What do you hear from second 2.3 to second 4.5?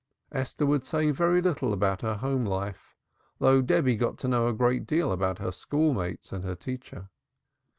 life, though Debby got to know